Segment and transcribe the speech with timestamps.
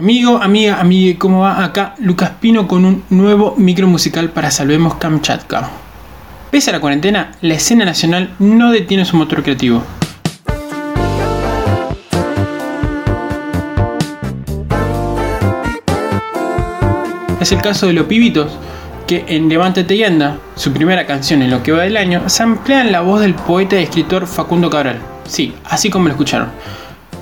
[0.00, 1.62] Amigo, amiga, amigue, ¿cómo va?
[1.62, 5.68] Acá Lucas Pino con un nuevo micro musical para Salvemos Kamchatka.
[6.50, 9.82] Pese a la cuarentena, la escena nacional no detiene su motor creativo.
[17.38, 18.50] Es el caso de los pibitos,
[19.06, 22.42] que en Levántate y anda, su primera canción en lo que va del año, se
[22.42, 24.98] emplean la voz del poeta y escritor Facundo Cabral.
[25.24, 26.48] Sí, así como lo escucharon.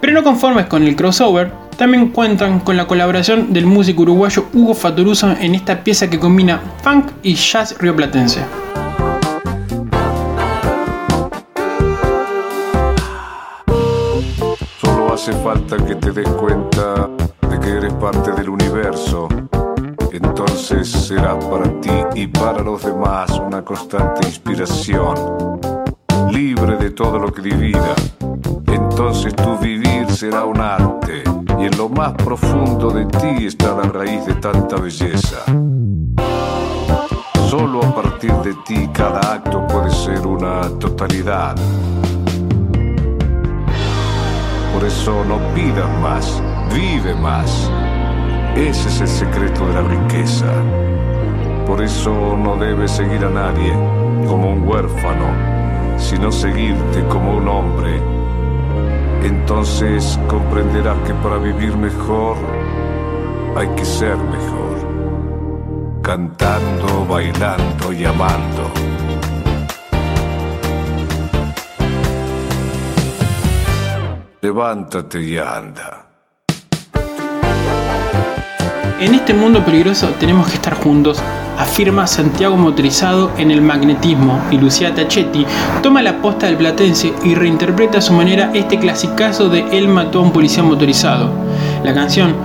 [0.00, 4.72] Pero no conformes con el crossover, también cuentan con la colaboración del músico uruguayo Hugo
[4.72, 8.40] Fatoruso en esta pieza que combina funk y jazz rioplatense.
[14.80, 17.08] Solo hace falta que te des cuenta
[17.50, 19.26] de que eres parte del universo.
[20.12, 25.16] Entonces serás para ti y para los demás una constante inspiración,
[26.30, 27.96] libre de todo lo que divida.
[29.04, 31.24] Entonces tu vivir será un arte
[31.58, 35.38] y en lo más profundo de ti está la raíz de tanta belleza.
[37.50, 41.56] Solo a partir de ti cada acto puede ser una totalidad.
[44.72, 46.40] Por eso no pidas más,
[46.72, 47.68] vive más.
[48.54, 50.46] Ese es el secreto de la riqueza.
[51.66, 53.72] Por eso no debes seguir a nadie
[54.28, 58.21] como un huérfano, sino seguirte como un hombre
[59.24, 62.36] entonces comprenderás que para vivir mejor
[63.56, 68.70] hay que ser mejor, cantando, bailando y amando.
[74.40, 76.11] Levántate y anda.
[79.02, 81.20] En este mundo peligroso tenemos que estar juntos
[81.58, 85.44] afirma Santiago Motorizado en El Magnetismo y Lucía Tachetti
[85.82, 90.20] toma la posta del platense y reinterpreta a su manera este clasicazo de Él mató
[90.20, 91.30] a un policía motorizado.
[91.82, 92.36] La canción,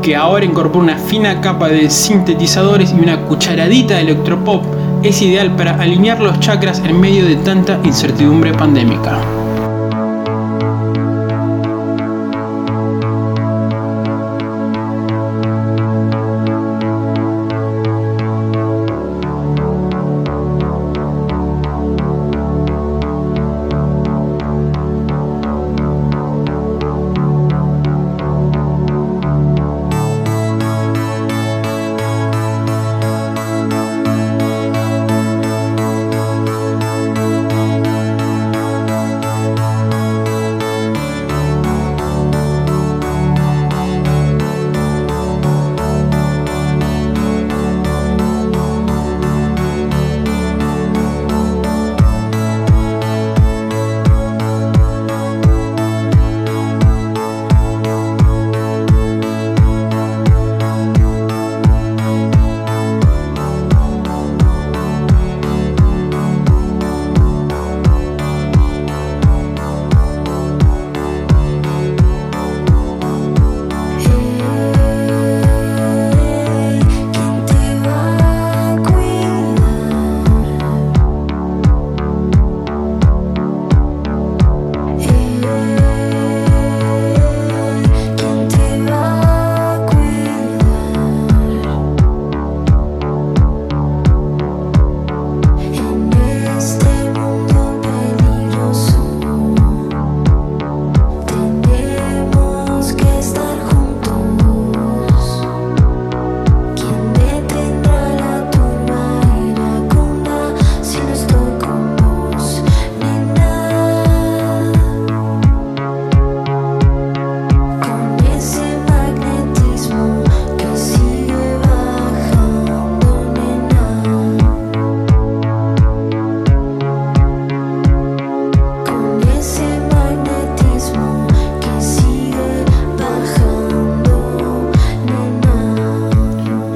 [0.00, 4.64] que ahora incorpora una fina capa de sintetizadores y una cucharadita de electropop,
[5.02, 9.18] es ideal para alinear los chakras en medio de tanta incertidumbre pandémica.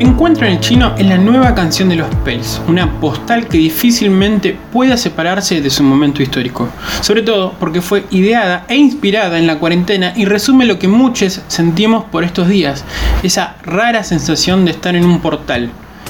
[0.01, 0.17] En
[0.47, 5.61] el chino en la nueva canción de los Pels, una postal que difícilmente pueda separarse
[5.61, 6.71] de su momento histórico,
[7.03, 11.43] sobre todo porque fue ideada e inspirada en la cuarentena y resume lo que muchos
[11.49, 12.83] sentimos por estos días,
[13.23, 15.69] esa rara sensación de estar en un portal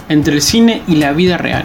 [0.09, 1.65] entre el cine y la vida real.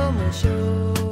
[0.00, 1.09] 多么羞。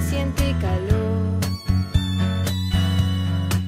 [0.00, 1.38] siente calor.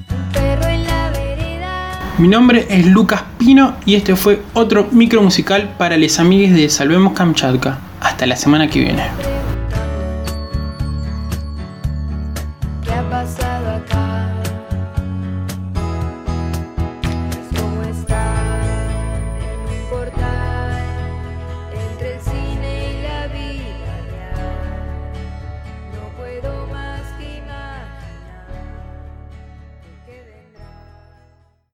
[0.09, 1.99] Un perro en la vereda.
[2.17, 6.69] Mi nombre es Lucas Pino y este fue otro micro musical para les amigues de
[6.69, 7.79] Salvemos Kamchatka.
[7.99, 9.30] Hasta la semana que viene.